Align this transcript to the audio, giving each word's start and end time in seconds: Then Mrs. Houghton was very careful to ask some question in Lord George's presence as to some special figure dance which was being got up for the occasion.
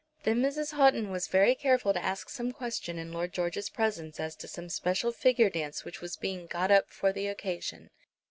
Then 0.23 0.41
Mrs. 0.41 0.71
Houghton 0.73 1.11
was 1.11 1.27
very 1.27 1.53
careful 1.53 1.93
to 1.93 2.03
ask 2.03 2.27
some 2.27 2.51
question 2.51 2.97
in 2.97 3.13
Lord 3.13 3.31
George's 3.33 3.69
presence 3.69 4.19
as 4.19 4.35
to 4.37 4.47
some 4.47 4.67
special 4.69 5.11
figure 5.11 5.51
dance 5.51 5.85
which 5.85 6.01
was 6.01 6.15
being 6.17 6.47
got 6.47 6.71
up 6.71 6.89
for 6.89 7.13
the 7.13 7.27
occasion. 7.27 7.91